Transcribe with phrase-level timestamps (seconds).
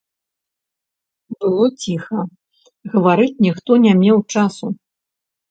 [1.45, 2.19] Было ціха,
[2.95, 4.65] гаварыць ніхто не меў часу.